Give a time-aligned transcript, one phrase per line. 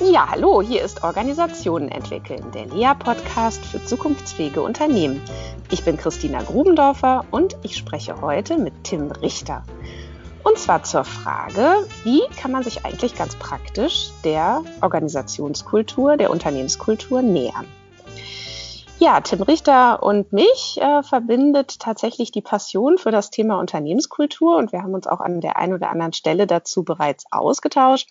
[0.00, 5.22] Ja, hallo, hier ist Organisationen entwickeln, der LEA-Podcast für zukunftsfähige Unternehmen.
[5.70, 9.62] Ich bin Christina Grubendorfer und ich spreche heute mit Tim Richter.
[10.42, 17.22] Und zwar zur Frage, wie kann man sich eigentlich ganz praktisch der Organisationskultur, der Unternehmenskultur
[17.22, 17.66] nähern?
[18.98, 24.72] Ja, Tim Richter und mich äh, verbindet tatsächlich die Passion für das Thema Unternehmenskultur und
[24.72, 28.08] wir haben uns auch an der einen oder anderen Stelle dazu bereits ausgetauscht.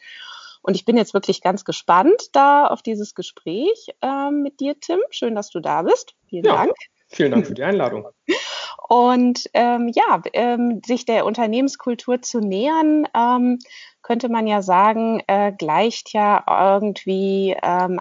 [0.63, 4.99] Und ich bin jetzt wirklich ganz gespannt da auf dieses Gespräch äh, mit dir, Tim.
[5.11, 6.15] Schön, dass du da bist.
[6.27, 6.73] Vielen ja, Dank.
[7.09, 8.07] Vielen Dank für die Einladung.
[8.87, 13.59] Und ähm, ja, ähm, sich der Unternehmenskultur zu nähern, ähm,
[14.01, 17.99] könnte man ja sagen, äh, gleicht ja irgendwie ähm,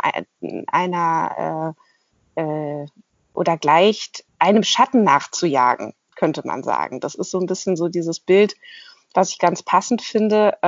[0.66, 1.74] einer
[2.36, 2.86] äh, äh,
[3.34, 7.00] oder gleicht einem Schatten nachzujagen, könnte man sagen.
[7.00, 8.54] Das ist so ein bisschen so dieses Bild,
[9.14, 10.58] was ich ganz passend finde.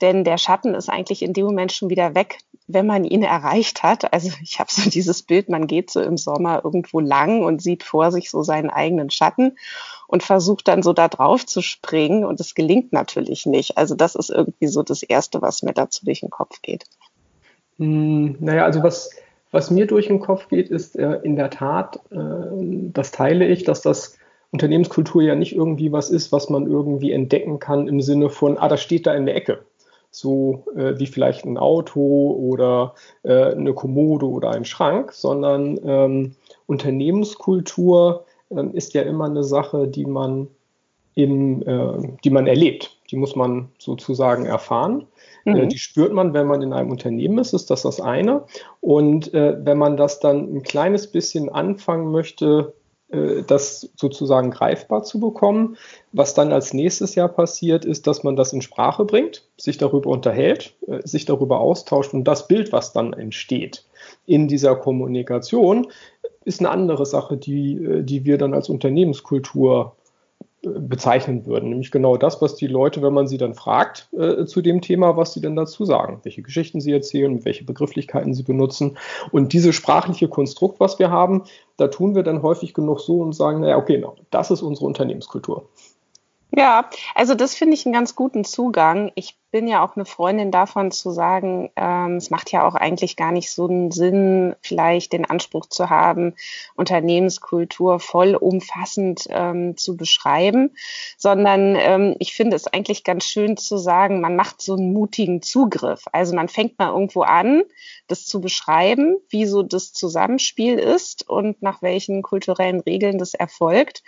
[0.00, 2.38] Denn der Schatten ist eigentlich in dem Moment schon wieder weg,
[2.68, 4.12] wenn man ihn erreicht hat.
[4.12, 7.82] Also ich habe so dieses Bild, man geht so im Sommer irgendwo lang und sieht
[7.82, 9.56] vor sich so seinen eigenen Schatten
[10.06, 13.76] und versucht dann so da drauf zu springen und es gelingt natürlich nicht.
[13.76, 16.84] Also das ist irgendwie so das Erste, was mir dazu durch den Kopf geht.
[17.78, 19.10] Hm, naja, also was,
[19.50, 22.16] was mir durch den Kopf geht, ist äh, in der Tat, äh,
[22.92, 24.16] das teile ich, dass das
[24.50, 28.68] Unternehmenskultur ja nicht irgendwie was ist, was man irgendwie entdecken kann im Sinne von, ah,
[28.68, 29.64] das steht da in der Ecke
[30.10, 36.32] so äh, wie vielleicht ein Auto oder äh, eine Kommode oder ein Schrank, sondern ähm,
[36.66, 40.48] Unternehmenskultur äh, ist ja immer eine Sache, die man
[41.14, 42.96] im, äh, die man erlebt.
[43.10, 45.06] Die muss man sozusagen erfahren.
[45.44, 45.68] Äh, mhm.
[45.68, 48.44] die spürt man, wenn man in einem Unternehmen ist, ist das das eine.
[48.80, 52.74] Und äh, wenn man das dann ein kleines bisschen anfangen möchte,
[53.10, 55.76] das sozusagen greifbar zu bekommen.
[56.12, 60.10] Was dann als nächstes Jahr passiert, ist, dass man das in Sprache bringt, sich darüber
[60.10, 63.84] unterhält, äh, sich darüber austauscht und das Bild, was dann entsteht
[64.26, 65.88] in dieser Kommunikation,
[66.44, 69.96] ist eine andere Sache, die, äh, die wir dann als Unternehmenskultur
[70.62, 71.68] bezeichnen würden.
[71.70, 75.16] Nämlich genau das, was die Leute, wenn man sie dann fragt äh, zu dem Thema,
[75.16, 78.98] was sie denn dazu sagen, welche Geschichten sie erzählen, welche Begrifflichkeiten sie benutzen.
[79.30, 81.44] Und dieses sprachliche Konstrukt, was wir haben,
[81.76, 84.86] da tun wir dann häufig genug so und sagen, naja, okay, genau, das ist unsere
[84.86, 85.68] Unternehmenskultur.
[86.50, 89.12] Ja, also das finde ich einen ganz guten Zugang.
[89.14, 93.16] Ich bin ja auch eine Freundin davon zu sagen, ähm, es macht ja auch eigentlich
[93.16, 96.34] gar nicht so einen Sinn, vielleicht den Anspruch zu haben,
[96.74, 100.74] Unternehmenskultur vollumfassend ähm, zu beschreiben,
[101.18, 105.42] sondern ähm, ich finde es eigentlich ganz schön zu sagen, man macht so einen mutigen
[105.42, 106.04] Zugriff.
[106.12, 107.62] Also man fängt mal irgendwo an,
[108.06, 114.02] das zu beschreiben, wie so das Zusammenspiel ist und nach welchen kulturellen Regeln das erfolgt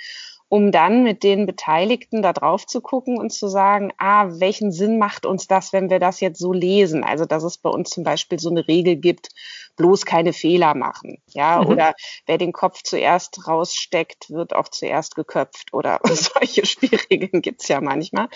[0.50, 4.99] um dann mit den Beteiligten da drauf zu gucken und zu sagen, ah, welchen Sinn
[4.99, 7.05] macht uns das, wenn wir das jetzt so lesen?
[7.05, 9.28] Also, dass es bei uns zum Beispiel so eine Regel gibt,
[9.77, 11.19] bloß keine Fehler machen.
[11.28, 11.69] Ja, mhm.
[11.69, 11.94] oder
[12.27, 18.27] wer den Kopf zuerst raussteckt, wird auch zuerst geköpft oder solche Spielregeln gibt's ja manchmal.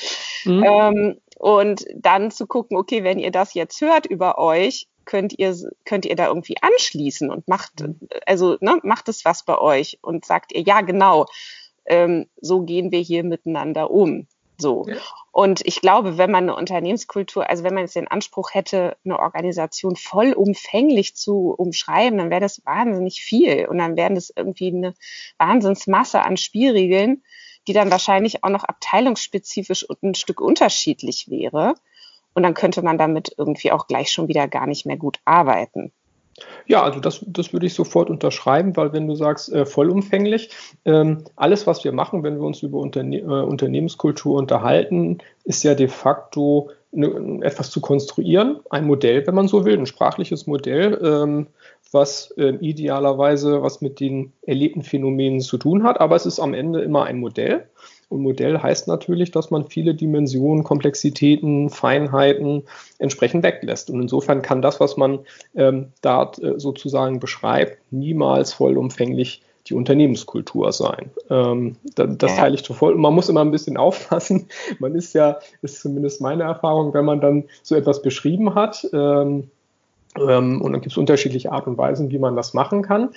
[0.45, 0.63] Mhm.
[0.65, 5.53] Ähm, und dann zu gucken, okay, wenn ihr das jetzt hört über euch, könnt ihr,
[5.85, 7.99] könnt ihr da irgendwie anschließen und macht, mhm.
[8.25, 11.27] also, ne, macht es was bei euch und sagt ihr, ja, genau
[11.87, 14.27] ähm, so gehen wir hier miteinander um.
[14.57, 14.87] So.
[14.87, 14.97] Ja.
[15.33, 19.19] Und ich glaube, wenn man eine Unternehmenskultur, also wenn man jetzt den Anspruch hätte, eine
[19.19, 23.67] Organisation vollumfänglich zu umschreiben, dann wäre das wahnsinnig viel.
[23.67, 24.95] Und dann wären das irgendwie eine
[25.39, 27.25] Wahnsinnsmasse an Spielregeln,
[27.67, 31.75] die dann wahrscheinlich auch noch abteilungsspezifisch ein Stück unterschiedlich wäre.
[32.35, 35.93] Und dann könnte man damit irgendwie auch gleich schon wieder gar nicht mehr gut arbeiten.
[36.67, 40.51] Ja, also das, das würde ich sofort unterschreiben, weil wenn du sagst äh, vollumfänglich,
[40.85, 45.75] ähm, alles, was wir machen, wenn wir uns über Unterne äh, Unternehmenskultur unterhalten, ist ja
[45.75, 50.99] de facto ne, etwas zu konstruieren, ein Modell, wenn man so will, ein sprachliches Modell,
[51.03, 51.47] ähm,
[51.93, 56.55] was äh, idealerweise was mit den erlebten Phänomenen zu tun hat, aber es ist am
[56.55, 57.69] Ende immer ein Modell.
[58.09, 62.63] Und Modell heißt natürlich, dass man viele Dimensionen, Komplexitäten, Feinheiten
[62.99, 63.91] entsprechend weglässt.
[63.91, 65.21] Und insofern kann das, was man
[65.55, 71.11] ähm, da äh, sozusagen beschreibt, niemals vollumfänglich die Unternehmenskultur sein.
[71.31, 72.95] Ähm, das, das teile ich voll.
[72.95, 74.49] Und man muss immer ein bisschen aufpassen.
[74.79, 79.51] Man ist ja, ist zumindest meine Erfahrung, wenn man dann so etwas beschrieben hat, ähm,
[80.17, 83.11] und dann gibt es unterschiedliche Art und Weisen, wie man das machen kann.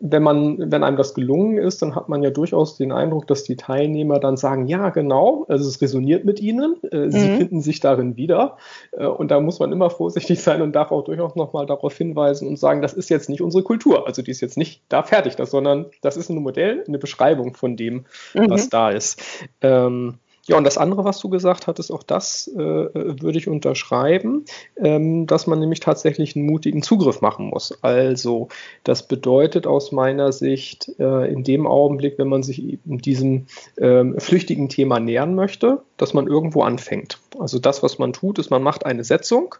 [0.00, 3.44] Wenn man, wenn einem das gelungen ist, dann hat man ja durchaus den Eindruck, dass
[3.44, 7.36] die Teilnehmer dann sagen, ja, genau, also es resoniert mit ihnen, äh, sie mhm.
[7.38, 8.56] finden sich darin wieder.
[8.92, 12.48] Äh, und da muss man immer vorsichtig sein und darf auch durchaus nochmal darauf hinweisen
[12.48, 14.06] und sagen, das ist jetzt nicht unsere Kultur.
[14.06, 17.54] Also die ist jetzt nicht da fertig, das, sondern das ist ein Modell, eine Beschreibung
[17.54, 18.50] von dem, mhm.
[18.50, 19.22] was da ist.
[19.60, 24.44] Ähm, Ja, und das andere, was du gesagt hattest, auch das äh, würde ich unterschreiben,
[24.76, 27.78] ähm, dass man nämlich tatsächlich einen mutigen Zugriff machen muss.
[27.82, 28.48] Also
[28.82, 33.46] das bedeutet aus meiner Sicht äh, in dem Augenblick, wenn man sich diesem
[33.78, 37.20] ähm, flüchtigen Thema nähern möchte, dass man irgendwo anfängt.
[37.38, 39.54] Also das, was man tut, ist, man macht eine Setzung,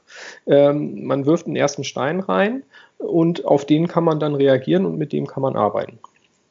[0.49, 2.65] ähm, man wirft einen ersten Stein rein
[2.99, 6.01] und auf den kann man dann reagieren und mit dem kann man arbeiten.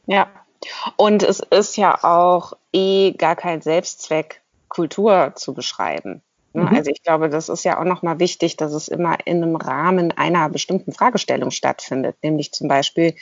[0.08, 0.28] Ja,
[0.96, 6.22] und es ist ja auch eh gar kein Selbstzweck, Kultur zu beschreiben.
[6.54, 6.64] Ne?
[6.64, 6.68] Mhm.
[6.76, 10.12] Also ich glaube, das ist ja auch nochmal wichtig, dass es immer in einem Rahmen
[10.12, 13.16] einer bestimmten Fragestellung stattfindet, nämlich zum Beispiel,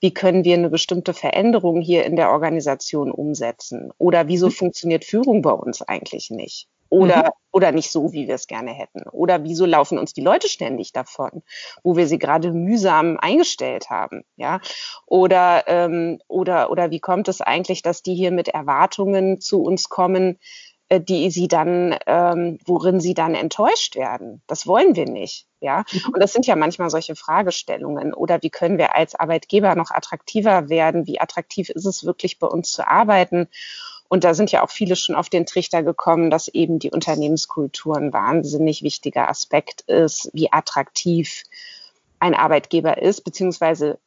[0.00, 3.92] wie können wir eine bestimmte Veränderung hier in der Organisation umsetzen?
[3.98, 4.52] Oder wieso mhm.
[4.52, 6.68] funktioniert Führung bei uns eigentlich nicht?
[6.88, 7.30] Oder, mhm.
[7.52, 9.02] oder nicht so, wie wir es gerne hätten?
[9.10, 11.42] Oder wieso laufen uns die Leute ständig davon,
[11.82, 14.22] wo wir sie gerade mühsam eingestellt haben?
[14.36, 14.60] Ja,
[15.06, 19.88] oder, ähm, oder, oder wie kommt es eigentlich, dass die hier mit Erwartungen zu uns
[19.88, 20.38] kommen,
[20.88, 24.42] äh, die sie dann, ähm, worin sie dann enttäuscht werden.
[24.46, 25.46] Das wollen wir nicht.
[25.60, 26.12] Ja, mhm.
[26.12, 28.14] und das sind ja manchmal solche Fragestellungen.
[28.14, 31.06] Oder wie können wir als Arbeitgeber noch attraktiver werden?
[31.06, 33.48] Wie attraktiv ist es wirklich bei uns zu arbeiten?
[34.08, 37.96] Und da sind ja auch viele schon auf den Trichter gekommen, dass eben die Unternehmenskultur
[37.96, 41.42] ein wahnsinnig wichtiger Aspekt ist, wie attraktiv
[42.18, 43.98] ein Arbeitgeber ist, beziehungsweise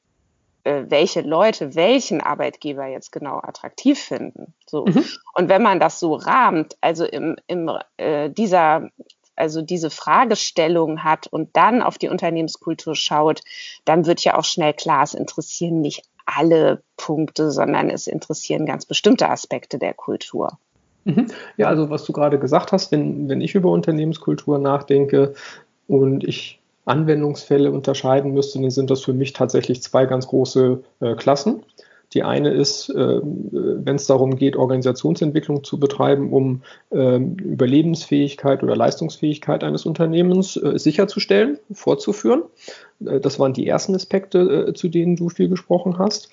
[0.64, 4.54] äh, welche Leute welchen Arbeitgeber jetzt genau attraktiv finden.
[4.66, 4.86] So.
[4.86, 5.06] Mhm.
[5.34, 8.90] Und wenn man das so rahmt, also im, im äh, dieser
[9.40, 13.42] also diese Fragestellung hat und dann auf die Unternehmenskultur schaut,
[13.86, 16.04] dann wird ja auch schnell klar, es interessieren nicht
[16.38, 20.58] alle Punkte, sondern es interessieren ganz bestimmte Aspekte der Kultur.
[21.06, 21.28] Mhm.
[21.58, 25.34] Ja, also was du gerade gesagt hast, wenn, wenn ich über Unternehmenskultur nachdenke
[25.88, 31.16] und ich Anwendungsfälle unterscheiden müsste, dann sind das für mich tatsächlich zwei ganz große äh,
[31.16, 31.64] Klassen.
[32.14, 38.76] Die eine ist, äh, wenn es darum geht, Organisationsentwicklung zu betreiben, um äh, Überlebensfähigkeit oder
[38.76, 42.42] Leistungsfähigkeit eines Unternehmens äh, sicherzustellen, fortzuführen.
[43.06, 46.30] Äh, das waren die ersten Aspekte, äh, zu denen du viel gesprochen hast.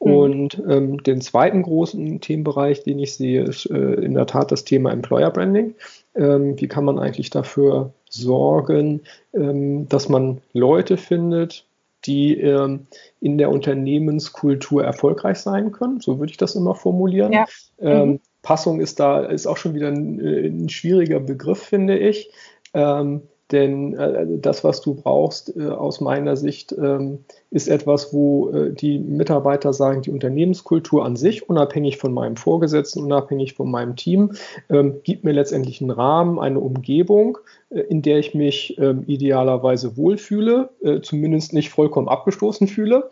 [0.00, 0.12] Mhm.
[0.12, 4.64] Und ähm, den zweiten großen Themenbereich, den ich sehe, ist äh, in der Tat das
[4.64, 5.74] Thema Employer Branding.
[6.14, 9.02] Ähm, wie kann man eigentlich dafür sorgen,
[9.32, 11.64] ähm, dass man Leute findet,
[12.04, 12.86] die ähm,
[13.20, 16.00] in der Unternehmenskultur erfolgreich sein können.
[16.00, 17.32] So würde ich das immer formulieren.
[17.32, 17.46] Ja.
[17.78, 18.20] Ähm, mhm.
[18.42, 22.30] Passung ist da ist auch schon wieder ein, äh, ein schwieriger Begriff, finde ich.
[22.72, 28.50] Ähm, denn äh, das, was du brauchst, äh, aus meiner Sicht, ähm, ist etwas, wo
[28.50, 33.96] äh, die Mitarbeiter sagen, die Unternehmenskultur an sich, unabhängig von meinem Vorgesetzten, unabhängig von meinem
[33.96, 34.32] Team,
[34.68, 37.38] ähm, gibt mir letztendlich einen Rahmen, eine Umgebung,
[37.70, 43.10] äh, in der ich mich ähm, idealerweise wohlfühle, äh, zumindest nicht vollkommen abgestoßen fühle.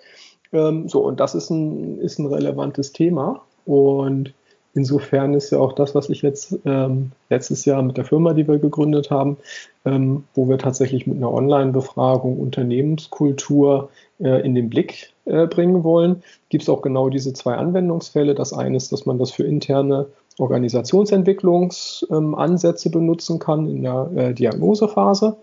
[0.53, 3.43] Ähm, so, und das ist ein, ist ein relevantes Thema.
[3.67, 4.33] Und
[4.75, 8.47] Insofern ist ja auch das, was ich jetzt ähm, letztes Jahr mit der Firma, die
[8.47, 9.39] wir gegründet haben,
[9.85, 13.89] ähm, wo wir tatsächlich mit einer Online-Befragung Unternehmenskultur
[14.21, 18.35] äh, in den Blick äh, bringen wollen, gibt es auch genau diese zwei Anwendungsfälle.
[18.35, 20.07] Das eine ist, dass man das für interne
[20.39, 25.37] Organisationsentwicklungsansätze ähm, benutzen kann in der äh, Diagnosephase.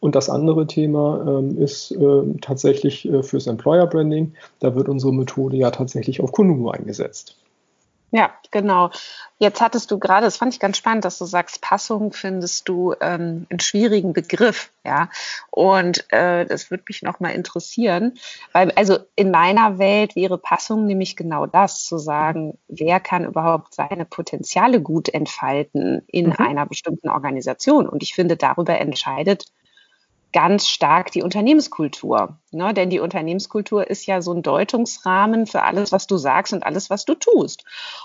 [0.00, 4.34] Und das andere Thema ähm, ist äh, tatsächlich äh, fürs Employer Branding.
[4.58, 7.36] Da wird unsere Methode ja tatsächlich auf Kununu eingesetzt.
[8.14, 8.90] Ja, genau.
[9.38, 12.92] Jetzt hattest du gerade, das fand ich ganz spannend, dass du sagst, Passung findest du
[13.00, 15.08] ähm, einen schwierigen Begriff, ja.
[15.50, 18.18] Und äh, das würde mich nochmal interessieren,
[18.52, 23.74] weil also in meiner Welt wäre Passung nämlich genau das, zu sagen, wer kann überhaupt
[23.74, 26.36] seine Potenziale gut entfalten in mhm.
[26.36, 27.88] einer bestimmten Organisation.
[27.88, 29.46] Und ich finde, darüber entscheidet
[30.32, 32.38] ganz stark die Unternehmenskultur.
[32.50, 32.74] Ne?
[32.74, 36.90] Denn die Unternehmenskultur ist ja so ein Deutungsrahmen für alles, was du sagst und alles,
[36.90, 37.64] was du tust.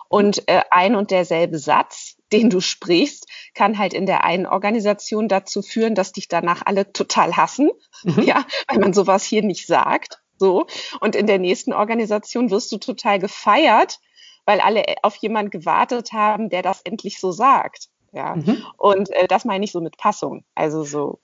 [0.09, 5.27] Und äh, ein und derselbe Satz, den du sprichst, kann halt in der einen Organisation
[5.27, 7.71] dazu führen, dass dich danach alle total hassen,
[8.03, 8.21] mhm.
[8.23, 10.21] ja, weil man sowas hier nicht sagt.
[10.37, 10.67] So.
[10.99, 13.99] Und in der nächsten Organisation wirst du total gefeiert,
[14.45, 17.89] weil alle auf jemand gewartet haben, der das endlich so sagt.
[18.11, 18.35] Ja.
[18.35, 18.63] Mhm.
[18.77, 20.43] Und äh, das meine ich so mit Passung.
[20.55, 21.19] Also so.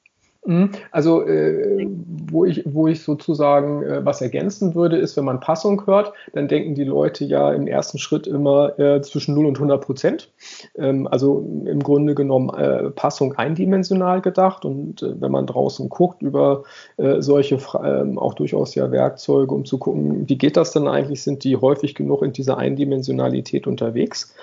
[0.92, 1.88] Also, äh,
[2.30, 6.50] wo, ich, wo ich sozusagen äh, was ergänzen würde, ist, wenn man Passung hört, dann
[6.50, 10.32] denken die Leute ja im ersten Schritt immer äh, zwischen 0 und 100 Prozent.
[10.76, 14.66] Ähm, also im Grunde genommen äh, Passung eindimensional gedacht.
[14.66, 16.64] Und äh, wenn man draußen guckt über
[16.98, 21.24] äh, solche ähm, auch durchaus ja Werkzeuge, um zu gucken, wie geht das denn eigentlich,
[21.24, 24.36] sind die häufig genug in dieser Eindimensionalität unterwegs.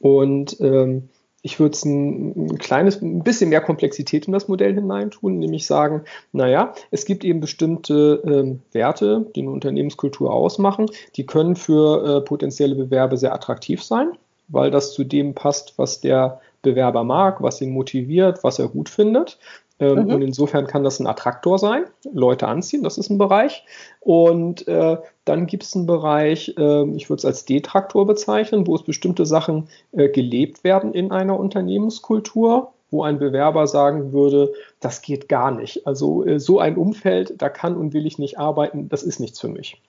[0.00, 1.08] Und ähm,
[1.44, 5.66] ich würde es ein, ein, kleines, ein bisschen mehr Komplexität in das Modell hineintun, nämlich
[5.66, 10.86] sagen, naja, es gibt eben bestimmte ähm, Werte, die eine Unternehmenskultur ausmachen,
[11.16, 14.12] die können für äh, potenzielle Bewerber sehr attraktiv sein.
[14.48, 18.88] weil das zu dem passt, was der Bewerber mag, was ihn motiviert, was er gut
[18.88, 19.38] findet.
[19.80, 20.14] Ähm, mhm.
[20.14, 23.64] Und insofern kann das ein Attraktor sein, Leute anziehen, das ist ein Bereich.
[24.00, 28.76] Und äh, dann gibt es einen Bereich, äh, ich würde es als Detraktor bezeichnen, wo
[28.76, 35.02] es bestimmte Sachen äh, gelebt werden in einer Unternehmenskultur wo ein Bewerber sagen würde, das
[35.02, 35.86] geht gar nicht.
[35.86, 39.40] Also äh, so ein Umfeld, da kann und will ich nicht arbeiten, das ist nichts
[39.40, 39.80] für mich.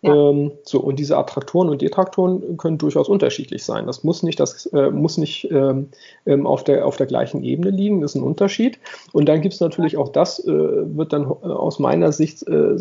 [0.00, 0.14] Ja.
[0.14, 3.86] Ähm, so, und diese Attraktoren und Detraktoren können durchaus unterschiedlich sein.
[3.86, 5.88] Das muss nicht, das äh, muss nicht ähm,
[6.24, 8.78] ähm auf, der, auf der gleichen Ebene liegen, das ist ein Unterschied.
[9.12, 12.76] Und dann gibt es natürlich auch das, äh, wird dann äh, aus meiner Sicht äh,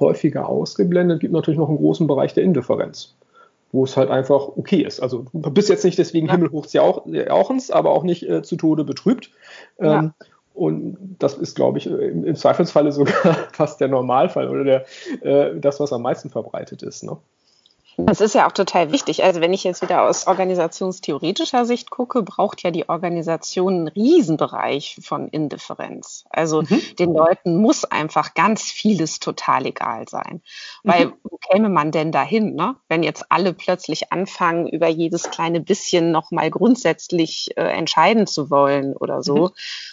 [0.00, 3.14] häufiger ausgeblendet, gibt natürlich noch einen großen Bereich der Indifferenz
[3.76, 5.00] wo es halt einfach okay ist.
[5.00, 6.32] Also du bist jetzt nicht deswegen ja.
[6.32, 9.30] himmelhochs jauchens, aber auch nicht äh, zu Tode betrübt.
[9.78, 10.14] Ähm, ja.
[10.54, 13.14] Und das ist, glaube ich, im, im Zweifelsfalle sogar
[13.52, 14.86] fast der Normalfall oder der,
[15.20, 17.04] äh, das, was am meisten verbreitet ist.
[17.04, 17.18] Ne?
[17.98, 19.24] Das ist ja auch total wichtig.
[19.24, 24.98] Also wenn ich jetzt wieder aus organisationstheoretischer Sicht gucke, braucht ja die Organisation einen Riesenbereich
[25.02, 26.24] von Indifferenz.
[26.28, 26.82] Also mhm.
[26.98, 30.42] den Leuten muss einfach ganz vieles total egal sein.
[30.82, 31.14] Weil mhm.
[31.22, 32.76] wo käme man denn dahin, ne?
[32.88, 38.94] wenn jetzt alle plötzlich anfangen, über jedes kleine bisschen nochmal grundsätzlich äh, entscheiden zu wollen
[38.94, 39.50] oder so, mhm.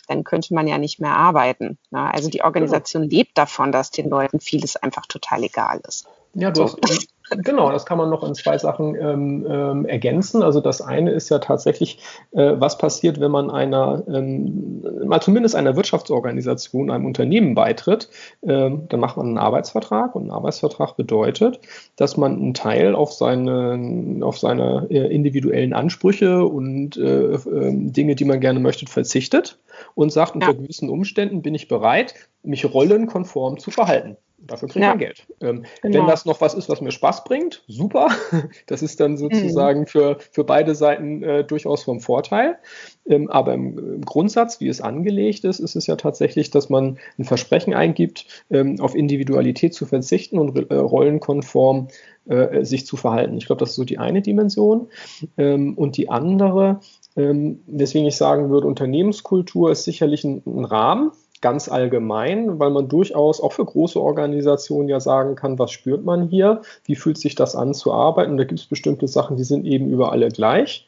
[0.08, 1.78] dann könnte man ja nicht mehr arbeiten.
[1.90, 2.14] Ne?
[2.14, 3.16] Also die Organisation genau.
[3.20, 6.06] lebt davon, dass den Leuten vieles einfach total egal ist.
[6.34, 10.44] Ja, du hast, Genau, das kann man noch in zwei Sachen ähm, ähm, ergänzen.
[10.44, 12.00] Also das eine ist ja tatsächlich,
[12.32, 18.10] äh, was passiert, wenn man einer, ähm, mal zumindest einer Wirtschaftsorganisation, einem Unternehmen beitritt.
[18.44, 21.60] Ähm, dann macht man einen Arbeitsvertrag und ein Arbeitsvertrag bedeutet,
[21.96, 28.16] dass man einen Teil auf seine, auf seine äh, individuellen Ansprüche und äh, ähm, Dinge,
[28.16, 29.60] die man gerne möchte, verzichtet
[29.96, 34.18] und sagt, unter gewissen Umständen bin ich bereit, mich rollenkonform zu verhalten.
[34.46, 34.90] Dafür kriegt ja.
[34.90, 35.26] man Geld.
[35.42, 36.00] Ähm, genau.
[36.00, 38.10] Wenn das noch was ist, was mir Spaß bringt, super.
[38.68, 39.88] Das ist dann sozusagen mhm.
[39.88, 42.58] für, für beide Seiten äh, durchaus vom Vorteil.
[43.06, 46.98] Ähm, aber im, im, Grundsatz, wie es angelegt ist, ist es ja tatsächlich, dass man
[47.18, 51.88] ein Versprechen eingibt, ähm, auf Individualität zu verzichten und äh, rollenkonform
[52.26, 53.38] äh, sich zu verhalten.
[53.38, 54.90] Ich glaube, das ist so die eine Dimension.
[55.38, 56.80] Ähm, und die andere,
[57.16, 61.12] ähm, weswegen ich sagen würde, Unternehmenskultur ist sicherlich ein, ein Rahmen
[61.44, 66.30] ganz allgemein, weil man durchaus auch für große Organisationen ja sagen kann, was spürt man
[66.30, 68.32] hier, wie fühlt sich das an zu arbeiten.
[68.32, 70.88] Und da gibt es bestimmte Sachen, die sind eben über alle gleich.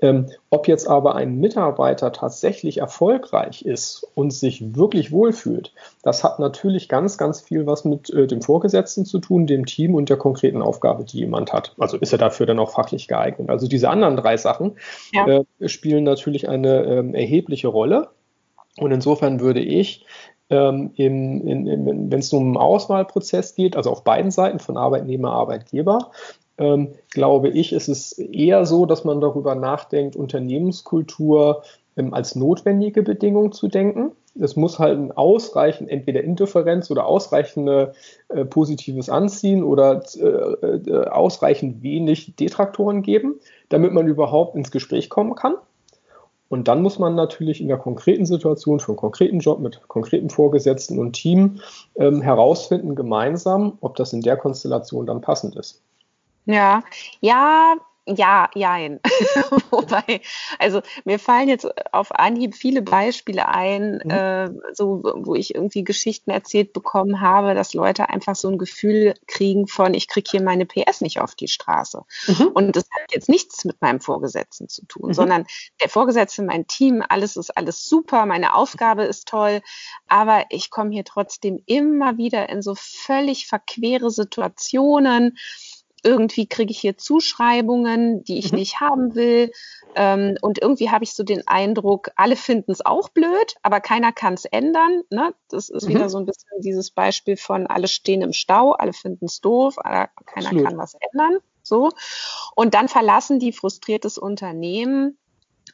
[0.00, 6.40] Ähm, ob jetzt aber ein Mitarbeiter tatsächlich erfolgreich ist und sich wirklich wohlfühlt, das hat
[6.40, 10.16] natürlich ganz, ganz viel was mit äh, dem Vorgesetzten zu tun, dem Team und der
[10.16, 11.76] konkreten Aufgabe, die jemand hat.
[11.78, 13.48] Also ist er dafür dann auch fachlich geeignet.
[13.48, 14.72] Also diese anderen drei Sachen
[15.12, 15.44] ja.
[15.60, 18.08] äh, spielen natürlich eine äh, erhebliche Rolle.
[18.78, 20.04] Und insofern würde ich,
[20.50, 26.10] ähm, wenn es um einen Auswahlprozess geht, also auf beiden Seiten von Arbeitnehmer, Arbeitgeber,
[26.58, 31.62] ähm, glaube ich, ist es eher so, dass man darüber nachdenkt, Unternehmenskultur
[31.96, 34.12] ähm, als notwendige Bedingung zu denken.
[34.40, 37.68] Es muss halt ein ausreichend, entweder Indifferenz oder ausreichend
[38.28, 45.10] äh, positives Anziehen oder äh, äh, ausreichend wenig Detraktoren geben, damit man überhaupt ins Gespräch
[45.10, 45.54] kommen kann.
[46.52, 50.28] Und dann muss man natürlich in der konkreten Situation für einen konkreten Job mit konkreten
[50.28, 51.62] Vorgesetzten und Team
[51.96, 55.80] ähm, herausfinden gemeinsam, ob das in der Konstellation dann passend ist.
[56.44, 56.84] Ja,
[57.20, 59.00] ja, ja, jein.
[59.70, 60.22] Wobei,
[60.58, 64.10] also mir fallen jetzt auf Anhieb viele Beispiele ein, mhm.
[64.10, 69.14] äh, so wo ich irgendwie Geschichten erzählt bekommen habe, dass Leute einfach so ein Gefühl
[69.28, 72.02] kriegen von, ich kriege hier meine PS nicht auf die Straße.
[72.26, 72.48] Mhm.
[72.48, 75.14] Und das hat jetzt nichts mit meinem Vorgesetzten zu tun, mhm.
[75.14, 75.46] sondern
[75.80, 79.62] der Vorgesetzte, mein Team, alles ist alles super, meine Aufgabe ist toll,
[80.08, 85.38] aber ich komme hier trotzdem immer wieder in so völlig verquere Situationen
[86.02, 88.58] irgendwie kriege ich hier Zuschreibungen, die ich mhm.
[88.58, 89.52] nicht haben will.
[89.94, 94.12] Ähm, und irgendwie habe ich so den Eindruck, alle finden es auch blöd, aber keiner
[94.12, 95.02] kann es ändern.
[95.10, 95.34] Ne?
[95.48, 95.94] Das ist mhm.
[95.94, 99.76] wieder so ein bisschen dieses Beispiel von alle stehen im Stau, alle finden es doof,
[99.76, 100.64] keiner Absolut.
[100.64, 101.38] kann was ändern.
[101.62, 101.90] So.
[102.56, 105.18] Und dann verlassen die frustriertes Unternehmen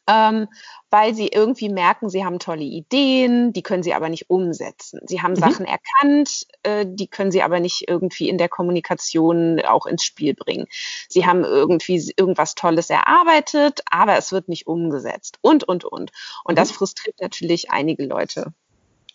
[0.09, 0.49] ähm,
[0.91, 5.01] weil sie irgendwie merken, sie haben tolle Ideen, die können sie aber nicht umsetzen.
[5.07, 5.37] Sie haben mhm.
[5.37, 10.35] Sachen erkannt, äh, die können sie aber nicht irgendwie in der Kommunikation auch ins Spiel
[10.35, 10.67] bringen.
[11.09, 16.11] Sie haben irgendwie irgendwas Tolles erarbeitet, aber es wird nicht umgesetzt und, und, und.
[16.45, 16.57] Und mhm.
[16.57, 18.55] das frustriert natürlich einige Leute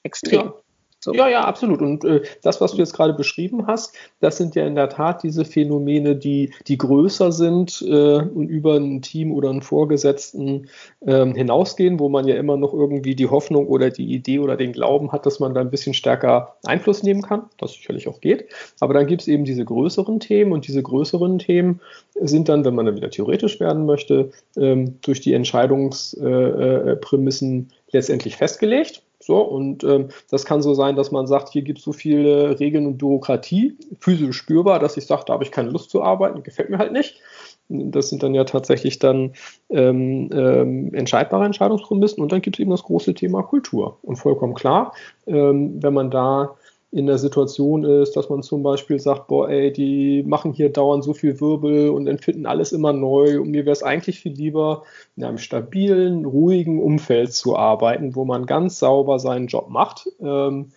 [0.03, 0.45] extrem.
[0.47, 0.62] Ja.
[1.03, 1.13] So.
[1.13, 1.81] Ja, ja, absolut.
[1.81, 5.23] Und äh, das, was du jetzt gerade beschrieben hast, das sind ja in der Tat
[5.23, 10.69] diese Phänomene, die, die größer sind äh, und über ein Team oder einen Vorgesetzten
[11.01, 14.71] äh, hinausgehen, wo man ja immer noch irgendwie die Hoffnung oder die Idee oder den
[14.71, 18.45] Glauben hat, dass man da ein bisschen stärker Einfluss nehmen kann, was sicherlich auch geht.
[18.79, 21.81] Aber dann gibt es eben diese größeren Themen und diese größeren Themen
[22.15, 29.02] sind dann, wenn man dann wieder theoretisch werden möchte, ähm, durch die Entscheidungsprämissen letztendlich festgelegt.
[29.25, 32.59] So, und ähm, das kann so sein, dass man sagt, hier gibt es so viele
[32.59, 36.43] Regeln und Bürokratie, physisch spürbar, dass ich sage, da habe ich keine Lust zu arbeiten,
[36.43, 37.21] gefällt mir halt nicht.
[37.69, 39.33] Das sind dann ja tatsächlich dann
[39.69, 42.21] ähm, ähm, entscheidbare Entscheidungsprämissen.
[42.21, 43.97] Und dann gibt es eben das große Thema Kultur.
[44.01, 44.93] Und vollkommen klar,
[45.25, 46.55] ähm, wenn man da
[46.93, 51.03] in der Situation ist, dass man zum Beispiel sagt, boah, ey, die machen hier dauernd
[51.03, 54.83] so viel Wirbel und empfinden alles immer neu und mir wäre es eigentlich viel lieber,
[55.15, 60.07] in einem stabilen, ruhigen Umfeld zu arbeiten, wo man ganz sauber seinen Job macht.
[60.21, 60.71] Ähm,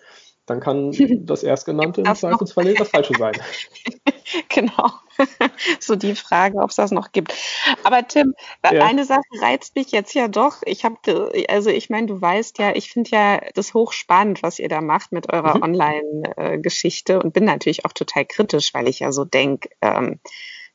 [0.47, 0.93] dann kann
[1.27, 3.35] das Erstgenannte im Zweifelsfall das Falsche sein.
[4.49, 4.91] genau.
[5.81, 7.35] so die Frage, ob es das noch gibt.
[7.85, 8.85] Aber Tim, ja.
[8.85, 10.63] eine Sache reizt mich jetzt ja doch.
[10.65, 14.69] Ich habe, also ich meine, du weißt ja, ich finde ja das hochspannend, was ihr
[14.69, 15.63] da macht mit eurer mhm.
[15.63, 20.21] Online-Geschichte und bin natürlich auch total kritisch, weil ich ja so denke, ähm,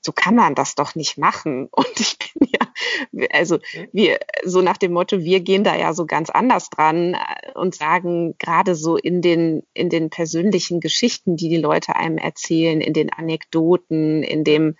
[0.01, 1.67] so kann man das doch nicht machen.
[1.71, 3.59] Und ich bin ja, also
[3.93, 7.75] wir, so nach dem Motto, wir gehen da ja so ganz anders dran äh, und
[7.75, 12.93] sagen, gerade so in den, in den persönlichen Geschichten, die die Leute einem erzählen, in
[12.93, 14.75] den Anekdoten, in dem,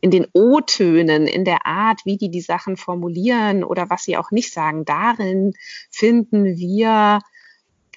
[0.00, 4.30] in den O-Tönen, in der Art, wie die die Sachen formulieren oder was sie auch
[4.30, 5.52] nicht sagen, darin
[5.90, 7.20] finden wir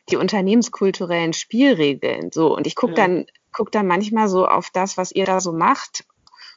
[0.09, 2.31] die unternehmenskulturellen Spielregeln.
[2.31, 3.07] So, und ich gucke ja.
[3.07, 6.05] dann, guck dann manchmal so auf das, was ihr da so macht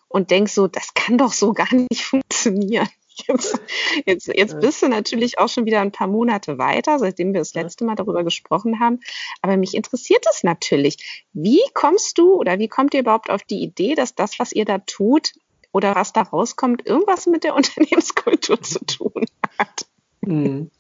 [0.09, 2.89] und denkst so, das kann doch so gar nicht funktionieren.
[3.27, 3.61] Jetzt,
[4.07, 7.55] jetzt, jetzt bist du natürlich auch schon wieder ein paar Monate weiter, seitdem wir das
[7.55, 9.01] letzte Mal darüber gesprochen haben.
[9.43, 11.27] Aber mich interessiert es natürlich.
[11.33, 14.65] Wie kommst du oder wie kommt ihr überhaupt auf die Idee, dass das, was ihr
[14.65, 15.33] da tut
[15.73, 19.25] oder was da rauskommt, irgendwas mit der Unternehmenskultur zu tun
[19.59, 19.87] hat?
[20.25, 20.71] Hm.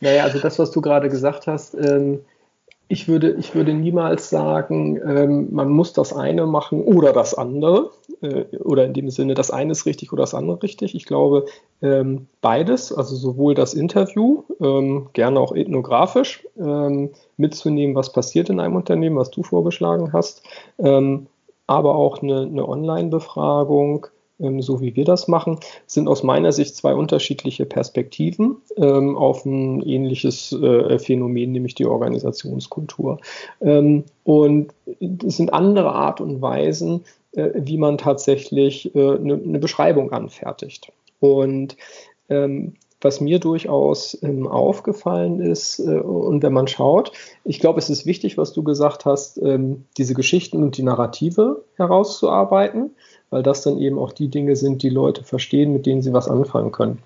[0.00, 2.24] Naja, also das, was du gerade gesagt hast, ähm,
[2.88, 7.90] ich würde, ich würde niemals sagen, ähm, man muss das eine machen oder das andere.
[8.22, 10.94] Äh, oder in dem Sinne, das eine ist richtig oder das andere richtig.
[10.94, 11.44] Ich glaube,
[11.82, 18.58] ähm, beides, also sowohl das Interview, ähm, gerne auch ethnografisch, ähm, mitzunehmen, was passiert in
[18.58, 20.42] einem Unternehmen, was du vorgeschlagen hast,
[20.78, 21.26] ähm,
[21.66, 24.06] aber auch eine, eine Online-Befragung
[24.38, 29.82] so wie wir das machen, sind aus meiner Sicht zwei unterschiedliche Perspektiven ähm, auf ein
[29.82, 33.18] ähnliches äh, Phänomen, nämlich die Organisationskultur.
[33.60, 34.72] Ähm, und
[35.26, 40.92] es sind andere Art und Weisen, äh, wie man tatsächlich äh, eine, eine, Beschreibung anfertigt.
[41.20, 41.76] Und
[42.28, 47.12] ähm, was mir durchaus ähm, aufgefallen ist, äh, und wenn man schaut,
[47.44, 51.62] ich glaube, es ist wichtig, was du gesagt hast, ähm, diese Geschichten und die Narrative
[51.76, 52.90] herauszuarbeiten
[53.30, 56.28] weil das dann eben auch die Dinge sind, die Leute verstehen, mit denen sie was
[56.28, 56.98] anfangen können.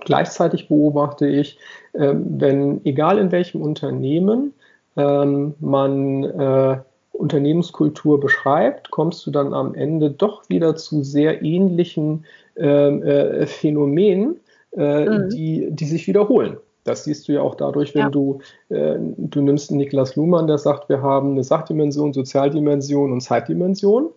[0.00, 1.58] Gleichzeitig beobachte ich,
[1.92, 4.54] äh, wenn, egal in welchem Unternehmen
[4.96, 6.78] ähm, man äh,
[7.12, 12.24] Unternehmenskultur beschreibt, kommst du dann am Ende doch wieder zu sehr ähnlichen
[12.56, 14.40] ähm, äh, Phänomenen,
[14.76, 15.30] äh, mhm.
[15.30, 16.58] die, die sich wiederholen.
[16.84, 18.10] Das siehst du ja auch dadurch, wenn ja.
[18.10, 24.10] du, äh, du nimmst Niklas Luhmann, der sagt, wir haben eine Sachdimension, Sozialdimension und Zeitdimension.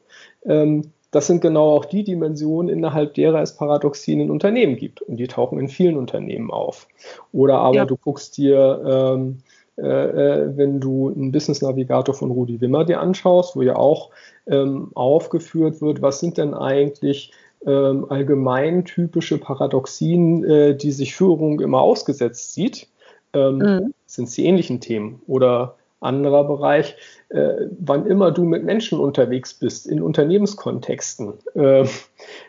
[0.45, 5.01] Ähm, das sind genau auch die Dimensionen, innerhalb derer es Paradoxien in Unternehmen gibt.
[5.01, 6.87] Und die tauchen in vielen Unternehmen auf.
[7.31, 7.85] Oder aber ja.
[7.85, 9.37] du guckst dir, ähm,
[9.77, 14.09] äh, äh, wenn du einen Business Navigator von Rudi Wimmer dir anschaust, wo ja auch
[14.45, 17.31] ähm, aufgeführt wird, was sind denn eigentlich
[17.65, 22.87] ähm, allgemein typische Paradoxien, äh, die sich Führung immer ausgesetzt sieht,
[23.33, 23.93] ähm, mhm.
[24.05, 25.21] sind sie ähnlichen Themen.
[25.27, 26.95] Oder anderer Bereich,
[27.29, 31.85] äh, wann immer du mit Menschen unterwegs bist, in Unternehmenskontexten, äh,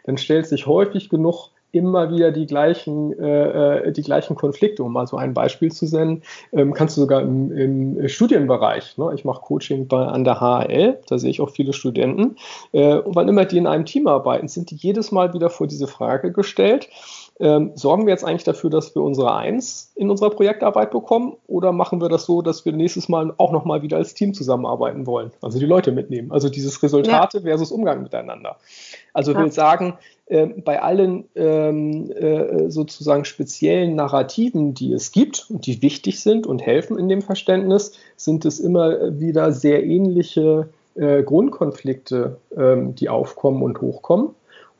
[0.04, 4.92] dann stellt sich häufig genug immer wieder die gleichen, äh, äh, die gleichen Konflikte, um
[4.92, 9.12] mal so ein Beispiel zu nennen, ähm, kannst du sogar im, im Studienbereich, ne?
[9.14, 12.36] ich mache Coaching bei, an der HAL, da sehe ich auch viele Studenten,
[12.72, 15.66] äh, und wann immer die in einem Team arbeiten, sind die jedes Mal wieder vor
[15.66, 16.88] diese Frage gestellt,
[17.40, 21.72] ähm, sorgen wir jetzt eigentlich dafür, dass wir unsere Eins in unserer Projektarbeit bekommen oder
[21.72, 25.30] machen wir das so, dass wir nächstes Mal auch nochmal wieder als Team zusammenarbeiten wollen?
[25.40, 26.32] Also die Leute mitnehmen.
[26.32, 27.44] Also dieses Resultate ja.
[27.44, 28.56] versus Umgang miteinander.
[29.14, 29.38] Also ja.
[29.38, 29.94] will sagen,
[30.30, 36.46] äh, bei allen ähm, äh, sozusagen speziellen Narrativen, die es gibt und die wichtig sind
[36.46, 43.08] und helfen in dem Verständnis, sind es immer wieder sehr ähnliche äh, Grundkonflikte, ähm, die
[43.08, 44.30] aufkommen und hochkommen.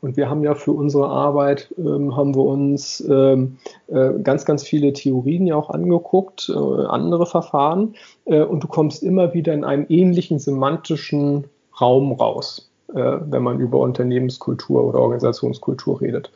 [0.01, 3.59] Und wir haben ja für unsere Arbeit, ähm, haben wir uns ähm,
[3.89, 6.53] äh, ganz, ganz viele Theorien ja auch angeguckt, äh,
[6.87, 7.95] andere Verfahren.
[8.25, 11.45] Äh, und du kommst immer wieder in einem ähnlichen semantischen
[11.81, 16.31] Raum raus, wenn man über Unternehmenskultur oder Organisationskultur redet.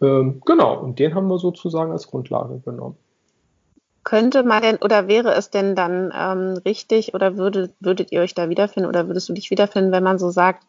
[0.00, 2.96] Ähm, genau, und den haben wir sozusagen als Grundlage genommen.
[4.04, 8.34] Könnte man denn oder wäre es denn dann ähm, richtig oder würdet, würdet ihr euch
[8.34, 10.62] da wiederfinden oder würdest du dich wiederfinden, wenn man so sagt,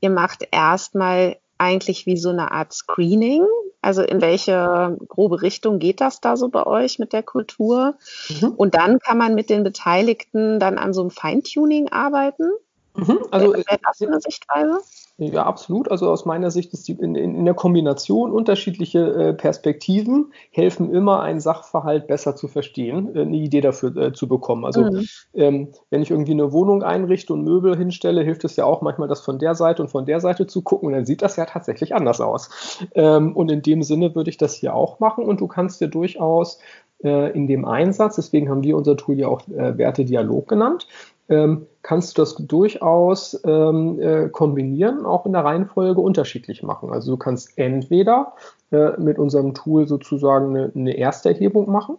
[0.00, 3.44] ihr macht erstmal eigentlich wie so eine Art Screening?
[3.82, 7.94] Also in welche grobe Richtung geht das da so bei euch mit der Kultur?
[8.28, 8.52] Mhm.
[8.56, 12.50] Und dann kann man mit den Beteiligten dann an so einem Feintuning arbeiten?
[12.98, 13.18] Mhm.
[13.30, 14.80] Also, wäre das eine Sichtweise?
[15.20, 15.90] Ja, absolut.
[15.90, 21.22] Also aus meiner Sicht ist die in, in der Kombination unterschiedliche äh, Perspektiven helfen immer,
[21.22, 24.64] einen Sachverhalt besser zu verstehen, äh, eine Idee dafür äh, zu bekommen.
[24.64, 25.06] Also mhm.
[25.34, 29.08] ähm, wenn ich irgendwie eine Wohnung einrichte und Möbel hinstelle, hilft es ja auch manchmal,
[29.08, 31.46] das von der Seite und von der Seite zu gucken und dann sieht das ja
[31.46, 32.78] tatsächlich anders aus.
[32.94, 35.88] Ähm, und in dem Sinne würde ich das hier auch machen und du kannst dir
[35.88, 36.60] durchaus
[37.02, 40.86] äh, in dem Einsatz, deswegen haben wir unser Tool ja auch äh, Werte-Dialog genannt,
[41.28, 46.90] ähm, kannst du das durchaus ähm, äh, kombinieren, auch in der Reihenfolge unterschiedlich machen.
[46.90, 48.32] Also du kannst entweder
[48.70, 51.96] äh, mit unserem Tool sozusagen eine, eine Ersterhebung machen,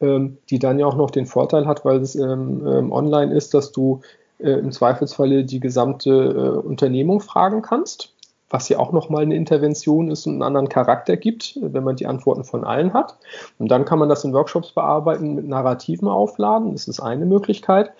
[0.00, 3.54] ähm, die dann ja auch noch den Vorteil hat, weil es ähm, ähm, online ist,
[3.54, 4.00] dass du
[4.38, 8.12] äh, im Zweifelsfalle die gesamte äh, Unternehmung fragen kannst
[8.52, 12.06] was ja auch nochmal eine Intervention ist und einen anderen Charakter gibt, wenn man die
[12.06, 13.16] Antworten von allen hat.
[13.58, 16.72] Und dann kann man das in Workshops bearbeiten, mit Narrativen aufladen.
[16.72, 17.92] Das ist eine Möglichkeit.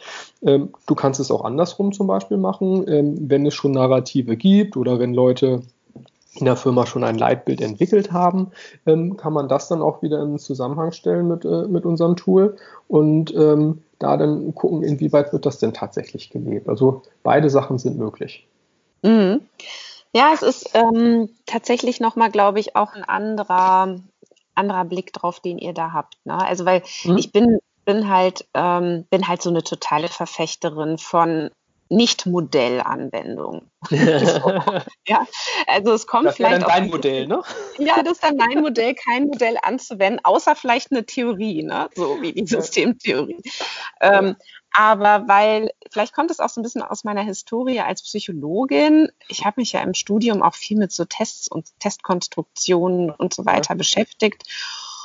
[0.43, 4.77] Ähm, du kannst es auch andersrum zum Beispiel machen, ähm, wenn es schon Narrative gibt
[4.77, 5.62] oder wenn Leute
[6.35, 8.53] in der Firma schon ein Leitbild entwickelt haben,
[8.87, 12.57] ähm, kann man das dann auch wieder in Zusammenhang stellen mit, äh, mit unserem Tool
[12.88, 16.69] und da dann gucken, inwieweit wird das denn tatsächlich gelebt.
[16.69, 18.47] Also beide Sachen sind möglich.
[19.03, 19.41] Mhm.
[20.14, 23.98] Ja, es ist ähm, tatsächlich nochmal, glaube ich, auch ein anderer,
[24.55, 26.16] anderer Blick drauf, den ihr da habt.
[26.25, 26.35] Ne?
[26.35, 27.16] Also, weil mhm.
[27.16, 31.51] ich bin, bin halt, ähm, bin halt so eine totale Verfechterin von
[31.92, 33.70] nicht Modellanwendung.
[33.90, 35.26] ja,
[35.66, 36.62] also es kommt das vielleicht.
[36.62, 37.42] Das ist dein Modell, ne?
[37.78, 41.88] Ja, das ist dann mein Modell, kein Modell anzuwenden, außer vielleicht eine Theorie, ne?
[41.94, 43.42] So wie die Systemtheorie.
[44.00, 44.37] Ähm,
[44.72, 49.09] aber weil, vielleicht kommt es auch so ein bisschen aus meiner Historie als Psychologin.
[49.28, 53.44] Ich habe mich ja im Studium auch viel mit so Tests und Testkonstruktionen und so
[53.44, 53.76] weiter ja.
[53.76, 54.44] beschäftigt.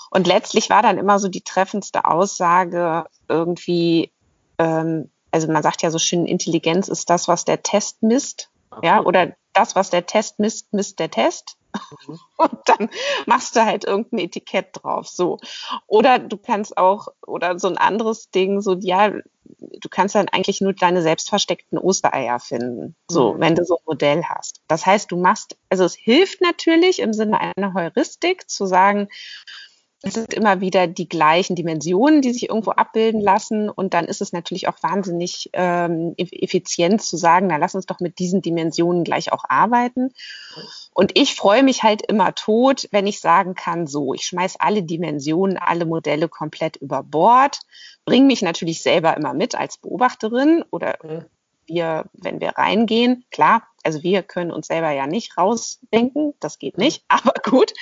[0.09, 4.13] Und letztlich war dann immer so die treffendste Aussage irgendwie,
[4.57, 8.49] ähm, also man sagt ja so schön, Intelligenz ist das, was der Test misst.
[8.83, 11.57] Ja, oder das, was der Test misst, misst der Test.
[12.07, 12.19] Mhm.
[12.37, 12.89] Und dann
[13.25, 15.07] machst du halt irgendein Etikett drauf.
[15.07, 15.39] So.
[15.87, 20.61] Oder du kannst auch, oder so ein anderes Ding, so, ja, du kannst dann eigentlich
[20.61, 22.95] nur deine selbstversteckten Ostereier finden.
[23.09, 23.39] So, mhm.
[23.39, 24.61] wenn du so ein Modell hast.
[24.67, 29.09] Das heißt, du machst, also es hilft natürlich im Sinne einer Heuristik zu sagen,
[30.03, 33.69] es sind immer wieder die gleichen Dimensionen, die sich irgendwo abbilden lassen.
[33.69, 37.99] Und dann ist es natürlich auch wahnsinnig ähm, effizient zu sagen, na lass uns doch
[37.99, 40.13] mit diesen Dimensionen gleich auch arbeiten.
[40.93, 44.83] Und ich freue mich halt immer tot, wenn ich sagen kann, so, ich schmeiß alle
[44.83, 47.59] Dimensionen, alle Modelle komplett über Bord,
[48.05, 51.25] bringe mich natürlich selber immer mit als Beobachterin oder mhm
[51.67, 56.77] wir, wenn wir reingehen, klar, also wir können uns selber ja nicht rausdenken, das geht
[56.77, 57.73] nicht, aber gut.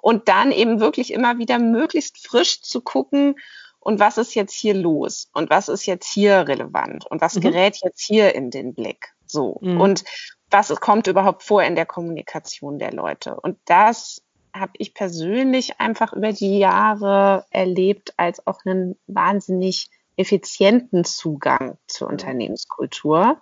[0.00, 3.36] Und dann eben wirklich immer wieder möglichst frisch zu gucken,
[3.84, 5.28] und was ist jetzt hier los?
[5.34, 7.04] Und was ist jetzt hier relevant?
[7.10, 7.40] Und was mhm.
[7.40, 9.08] gerät jetzt hier in den Blick?
[9.26, 9.58] So.
[9.60, 9.80] Mhm.
[9.80, 10.04] Und
[10.50, 13.34] was kommt überhaupt vor in der Kommunikation der Leute?
[13.40, 14.22] Und das
[14.54, 22.08] habe ich persönlich einfach über die Jahre erlebt als auch einen wahnsinnig effizienten Zugang zur
[22.08, 23.40] Unternehmenskultur,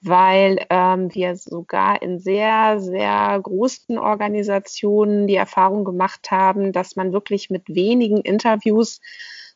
[0.00, 7.12] weil ähm, wir sogar in sehr, sehr großen Organisationen die Erfahrung gemacht haben, dass man
[7.12, 9.00] wirklich mit wenigen Interviews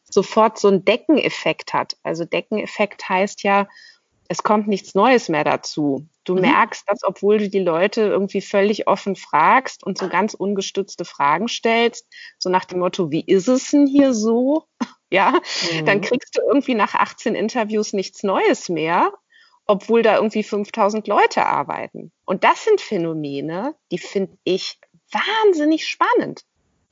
[0.05, 1.97] sofort so einen Deckeneffekt hat.
[2.03, 3.69] Also Deckeneffekt heißt ja,
[4.29, 6.07] es kommt nichts Neues mehr dazu.
[6.25, 6.43] Du mhm.
[6.43, 11.49] merkst, dass obwohl du die Leute irgendwie völlig offen fragst und so ganz ungestützte Fragen
[11.49, 12.07] stellst,
[12.39, 14.65] so nach dem Motto, wie ist es denn hier so?
[15.11, 15.33] ja,
[15.73, 15.87] mhm.
[15.87, 19.13] dann kriegst du irgendwie nach 18 Interviews nichts Neues mehr,
[19.67, 22.13] obwohl da irgendwie 5000 Leute arbeiten.
[22.27, 24.79] Und das sind Phänomene, die finde ich
[25.11, 26.43] wahnsinnig spannend.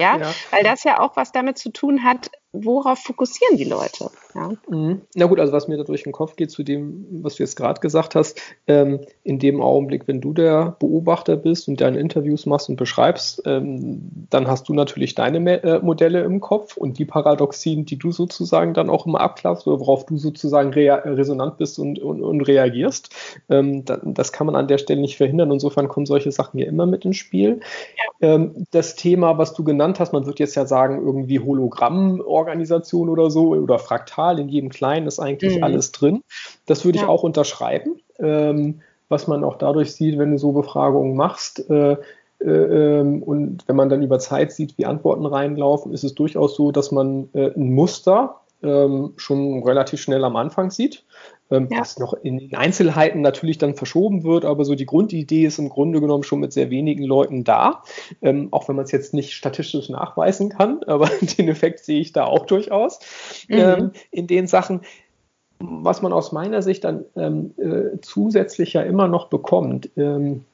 [0.01, 0.19] Ja?
[0.19, 2.31] ja, weil das ja auch was damit zu tun hat,
[2.65, 4.11] worauf fokussieren die Leute?
[4.35, 4.51] Ja.
[4.69, 5.03] Mhm.
[5.15, 7.57] Na gut, also was mir da durch den Kopf geht zu dem, was du jetzt
[7.57, 12.45] gerade gesagt hast, ähm, in dem Augenblick, wenn du der Beobachter bist und deine Interviews
[12.47, 16.99] machst und beschreibst, ähm, dann hast du natürlich deine Me äh, Modelle im Kopf und
[16.99, 21.57] die Paradoxien, die du sozusagen dann auch immer abklappst oder worauf du sozusagen re resonant
[21.57, 23.15] bist und, und, und reagierst.
[23.49, 25.51] Ähm, da, das kann man an der Stelle nicht verhindern.
[25.51, 27.61] Insofern kommen solche Sachen ja immer mit ins Spiel.
[28.21, 28.35] Ja.
[28.35, 31.41] Ähm, das Thema, was du genannt hast, man wird jetzt ja sagen, irgendwie
[32.47, 35.65] Hologrammorganisation oder so oder fraktal in jedem Kleinen ist eigentlich mhm.
[35.65, 36.23] alles drin.
[36.67, 37.05] Das würde ja.
[37.05, 38.01] ich auch unterschreiben.
[38.19, 41.71] Ähm, was man auch dadurch sieht, wenn du so Befragungen machst.
[41.71, 41.97] Äh,
[42.41, 46.57] äh, ähm, und wenn man dann über Zeit sieht, wie Antworten reinlaufen, ist es durchaus
[46.57, 51.05] so, dass man äh, ein Muster ähm, schon relativ schnell am Anfang sieht
[51.51, 51.81] ähm, ja.
[51.81, 55.69] was noch in den Einzelheiten natürlich dann verschoben wird, aber so die Grundidee ist im
[55.69, 57.83] Grunde genommen schon mit sehr wenigen Leuten da,
[58.23, 62.13] ähm, auch wenn man es jetzt nicht statistisch nachweisen kann, aber den Effekt sehe ich
[62.13, 62.99] da auch durchaus
[63.49, 63.57] mhm.
[63.57, 64.81] ähm, in den Sachen.
[65.59, 70.45] Was man aus meiner Sicht dann ähm, äh, zusätzlich ja immer noch bekommt, ähm,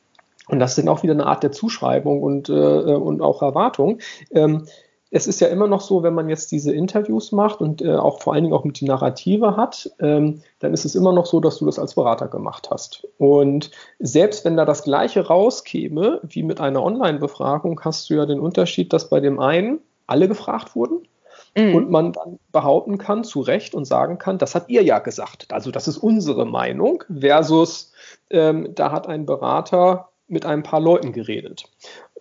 [0.49, 3.99] und das ist dann auch wieder eine Art der Zuschreibung und, äh, und auch Erwartung,
[4.33, 4.67] ähm,
[5.15, 8.23] es ist ja immer noch so, wenn man jetzt diese Interviews macht und äh, auch
[8.23, 11.39] vor allen Dingen auch mit die Narrative hat, ähm, dann ist es immer noch so,
[11.39, 13.07] dass du das als Berater gemacht hast.
[13.19, 18.41] Und selbst wenn da das Gleiche rauskäme wie mit einer Online-Befragung, hast du ja den
[18.41, 21.07] Unterschied, dass bei dem einen alle gefragt wurden
[21.55, 21.75] mhm.
[21.75, 25.53] und man dann behaupten kann, zu Recht und sagen kann, das habt ihr ja gesagt.
[25.53, 27.93] Also das ist unsere Meinung versus
[28.31, 31.65] ähm, da hat ein Berater mit ein paar Leuten geredet.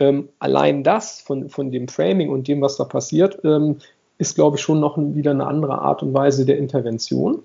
[0.02, 3.78] Ähm, allein das von, von dem Framing und dem, was da passiert, ähm,
[4.18, 7.44] ist, glaube ich, schon noch wieder eine andere Art und Weise der Intervention.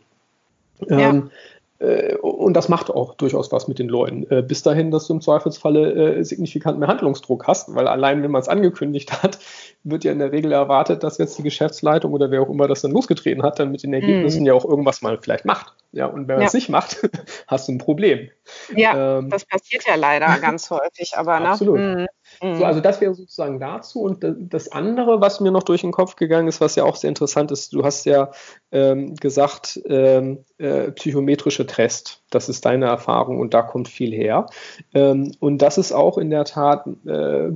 [0.88, 1.10] Ja.
[1.10, 1.30] Ähm,
[1.78, 4.26] äh, und das macht auch durchaus was mit den Leuten.
[4.30, 8.30] Äh, bis dahin, dass du im Zweifelsfalle äh, signifikant mehr Handlungsdruck hast, weil allein, wenn
[8.30, 9.38] man es angekündigt hat,
[9.84, 12.80] wird ja in der Regel erwartet, dass jetzt die Geschäftsleitung oder wer auch immer das
[12.80, 14.46] dann losgetreten hat, dann mit den Ergebnissen mm.
[14.46, 15.74] ja auch irgendwas mal vielleicht macht.
[15.92, 17.08] Ja, und wenn man es nicht macht,
[17.46, 18.30] hast du ein Problem.
[18.74, 21.48] Ja, ähm, das passiert ja leider ganz häufig, aber ne?
[21.48, 22.06] Absolut.
[22.40, 24.00] So, also das wäre sozusagen dazu.
[24.02, 27.08] Und das andere, was mir noch durch den Kopf gegangen ist, was ja auch sehr
[27.08, 28.30] interessant ist, du hast ja
[28.72, 34.46] ähm, gesagt, ähm, äh, psychometrische Test, das ist deine Erfahrung und da kommt viel her.
[34.94, 37.50] Ähm, und das ist auch in der Tat äh,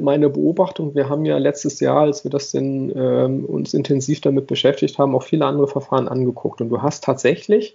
[0.00, 4.46] meine Beobachtung, wir haben ja letztes Jahr, als wir das denn ähm, uns intensiv damit
[4.46, 6.60] beschäftigt haben, auch viele andere Verfahren angeguckt.
[6.60, 7.74] Und du hast tatsächlich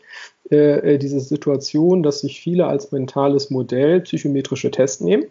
[0.51, 5.25] äh, äh, diese Situation, dass sich viele als mentales Modell psychometrische Tests nehmen.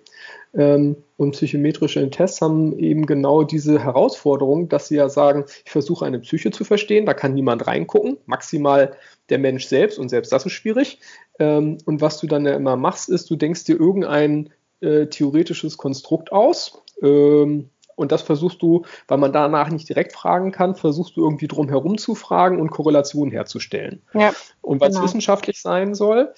[0.55, 6.07] Ähm, und psychometrische Tests haben eben genau diese Herausforderung, dass sie ja sagen, ich versuche
[6.07, 8.93] eine Psyche zu verstehen, da kann niemand reingucken, maximal
[9.29, 11.01] der Mensch selbst und selbst das ist schwierig.
[11.39, 15.77] Ähm, und was du dann ja immer machst, ist, du denkst dir irgendein äh, theoretisches
[15.77, 16.83] Konstrukt aus.
[17.03, 21.49] Ähm, und das versuchst du, weil man danach nicht direkt fragen kann, versuchst du irgendwie
[21.49, 24.03] drum herum zu fragen und Korrelationen herzustellen.
[24.15, 25.03] Ja, und es genau.
[25.03, 26.33] wissenschaftlich sein soll,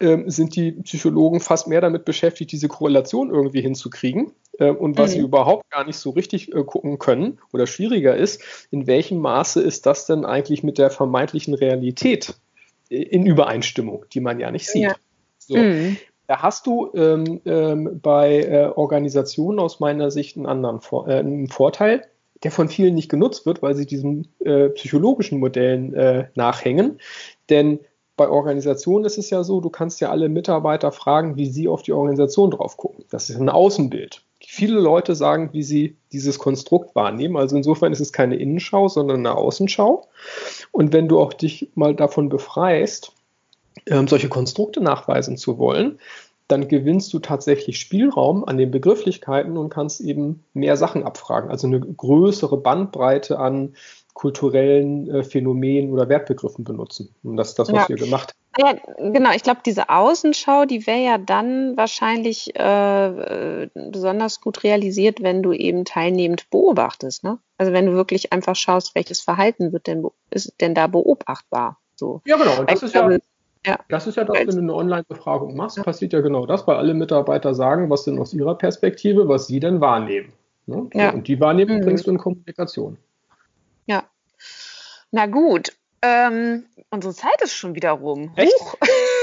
[0.00, 4.32] äh, sind die Psychologen fast mehr damit beschäftigt, diese Korrelation irgendwie hinzukriegen.
[4.58, 5.14] Äh, und was mhm.
[5.14, 9.62] sie überhaupt gar nicht so richtig äh, gucken können oder schwieriger ist, in welchem Maße
[9.62, 12.34] ist das denn eigentlich mit der vermeintlichen Realität
[12.90, 14.82] äh, in Übereinstimmung, die man ja nicht sieht.
[14.82, 14.96] Ja.
[15.38, 15.56] So.
[15.56, 15.96] Mhm.
[16.26, 21.18] Da hast du ähm, ähm, bei äh, Organisationen aus meiner Sicht einen anderen Vor äh,
[21.18, 22.02] einen Vorteil,
[22.42, 26.98] der von vielen nicht genutzt wird, weil sie diesen äh, psychologischen Modellen äh, nachhängen.
[27.48, 27.80] Denn
[28.16, 31.82] bei Organisationen ist es ja so, du kannst ja alle Mitarbeiter fragen, wie sie auf
[31.82, 33.04] die Organisation drauf gucken.
[33.10, 34.22] Das ist ein Außenbild.
[34.40, 37.36] Viele Leute sagen, wie sie dieses Konstrukt wahrnehmen.
[37.36, 40.06] Also insofern ist es keine Innenschau, sondern eine Außenschau.
[40.72, 43.12] Und wenn du auch dich mal davon befreist,
[43.86, 45.98] ähm, solche Konstrukte nachweisen zu wollen,
[46.48, 51.50] dann gewinnst du tatsächlich Spielraum an den Begrifflichkeiten und kannst eben mehr Sachen abfragen.
[51.50, 53.74] Also eine größere Bandbreite an
[54.14, 57.14] kulturellen äh, Phänomenen oder Wertbegriffen benutzen.
[57.22, 57.88] Und das ist das, was ja.
[57.88, 58.36] wir gemacht haben.
[58.58, 64.64] Ja, genau, ich glaube, diese Außenschau, die wäre ja dann wahrscheinlich äh, äh, besonders gut
[64.64, 67.24] realisiert, wenn du eben teilnehmend beobachtest.
[67.24, 67.38] Ne?
[67.58, 71.78] Also wenn du wirklich einfach schaust, welches Verhalten wird denn, ist denn da beobachtbar.
[71.94, 72.22] So.
[72.24, 72.60] Ja, genau.
[72.60, 73.06] Und das ist ja
[73.66, 73.78] ja.
[73.88, 76.94] Das ist ja das, wenn du eine Online-Befragung machst, passiert ja genau das, weil alle
[76.94, 80.32] Mitarbeiter sagen, was denn aus ihrer Perspektive, was sie denn wahrnehmen.
[80.66, 80.88] Ne?
[80.94, 81.10] Ja.
[81.10, 81.82] Und die Wahrnehmung mhm.
[81.82, 82.96] bringst du in Kommunikation.
[83.86, 84.04] Ja.
[85.10, 88.32] Na gut, ähm, unsere Zeit ist schon wieder rum.
[88.36, 88.54] Echt?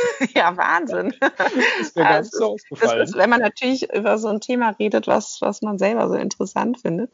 [0.36, 1.14] ja, Wahnsinn.
[1.20, 3.04] Das ist mir ganz also, so aufgefallen.
[3.04, 6.80] Ist, wenn man natürlich über so ein Thema redet, was, was man selber so interessant
[6.80, 7.12] findet.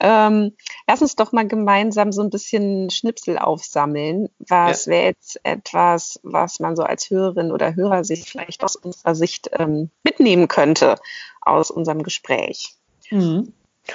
[0.00, 0.52] Ähm,
[0.86, 4.28] lass uns doch mal gemeinsam so ein bisschen Schnipsel aufsammeln.
[4.38, 4.92] Was ja.
[4.92, 9.50] wäre jetzt etwas, was man so als Hörerin oder Hörer sich vielleicht aus unserer Sicht
[9.52, 10.96] ähm, mitnehmen könnte
[11.40, 12.74] aus unserem Gespräch?
[13.10, 13.52] Mhm.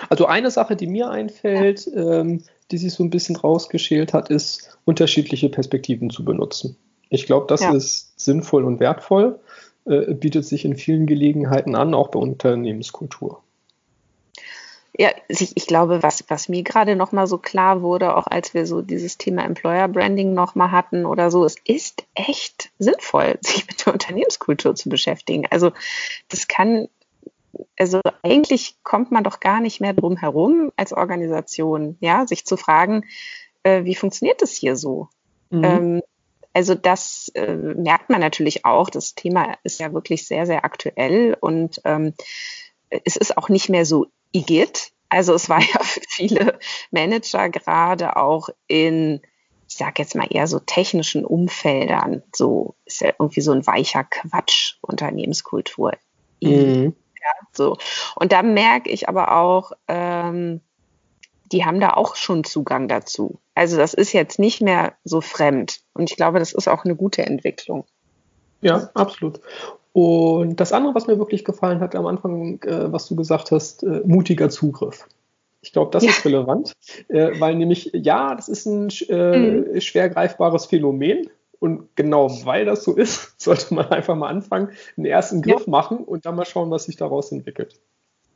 [0.10, 2.20] Also eine Sache, die mir einfällt, ja.
[2.20, 6.78] ähm, die sich so ein bisschen rausgeschält hat, ist, unterschiedliche Perspektiven zu benutzen.
[7.10, 7.72] Ich glaube, das ja.
[7.74, 9.40] ist sinnvoll und wertvoll,
[9.86, 13.42] äh, bietet sich in vielen Gelegenheiten an, auch bei Unternehmenskultur.
[15.00, 18.66] Ja, ich glaube, was, was mir gerade noch mal so klar wurde, auch als wir
[18.66, 23.66] so dieses Thema Employer Branding noch mal hatten oder so, es ist echt sinnvoll, sich
[23.66, 25.46] mit der Unternehmenskultur zu beschäftigen.
[25.50, 25.72] Also
[26.28, 26.90] das kann,
[27.78, 32.58] also eigentlich kommt man doch gar nicht mehr drum herum als Organisation, ja, sich zu
[32.58, 33.06] fragen,
[33.64, 35.08] äh, wie funktioniert das hier so?
[35.50, 35.64] Mhm.
[35.64, 36.02] Ähm,
[36.60, 38.90] also das äh, merkt man natürlich auch.
[38.90, 42.14] Das Thema ist ja wirklich sehr, sehr aktuell und ähm,
[42.90, 44.92] es ist auch nicht mehr so IGIT.
[45.08, 46.60] Also es war ja für viele
[46.92, 49.22] Manager gerade auch in,
[49.70, 54.04] ich sage jetzt mal eher so technischen Umfeldern, so ist ja irgendwie so ein weicher
[54.04, 55.94] Quatsch, Unternehmenskultur.
[56.42, 56.94] Mhm.
[57.22, 57.78] Ja, so.
[58.16, 60.60] Und da merke ich aber auch, ähm,
[61.52, 63.40] die haben da auch schon Zugang dazu.
[63.56, 65.80] Also das ist jetzt nicht mehr so fremd.
[65.94, 67.86] Und ich glaube, das ist auch eine gute Entwicklung.
[68.62, 69.42] Ja, absolut.
[69.94, 73.84] Und das andere, was mir wirklich gefallen hat am Anfang, äh, was du gesagt hast,
[73.84, 75.08] äh, mutiger Zugriff.
[75.62, 76.12] Ich glaube, das ja.
[76.12, 76.74] ist relevant,
[77.10, 79.82] äh, weil nämlich, ja, das ist ein äh, mhm.
[79.82, 81.30] schwer greifbares Phänomen.
[81.60, 85.70] Und genau weil das so ist, sollte man einfach mal anfangen, einen ersten Griff ja.
[85.70, 87.80] machen und dann mal schauen, was sich daraus entwickelt.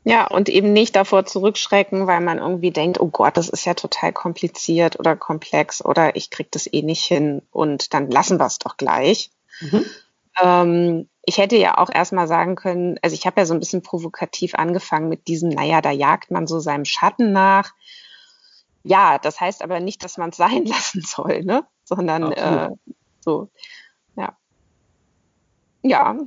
[0.05, 3.73] Ja, und eben nicht davor zurückschrecken, weil man irgendwie denkt, oh Gott, das ist ja
[3.73, 8.45] total kompliziert oder komplex oder ich krieg das eh nicht hin und dann lassen wir
[8.45, 9.31] es doch gleich.
[9.61, 9.85] Mhm.
[10.41, 13.81] Ähm, ich hätte ja auch erstmal sagen können, also ich habe ja so ein bisschen
[13.81, 17.73] provokativ angefangen mit diesem, naja, da jagt man so seinem Schatten nach.
[18.83, 21.65] Ja, das heißt aber nicht, dass man es sein lassen soll, ne?
[21.85, 22.69] Sondern äh,
[23.21, 23.49] so,
[24.17, 24.35] ja.
[25.81, 26.17] Ja,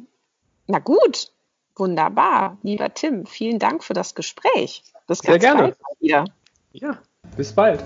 [0.67, 1.33] na gut,
[1.79, 2.59] wunderbar.
[2.62, 4.83] Lieber Tim, vielen Dank für das Gespräch.
[5.07, 5.77] Das Sehr gerne.
[6.01, 6.25] Wieder.
[6.73, 6.99] Ja,
[7.37, 7.83] bis bald.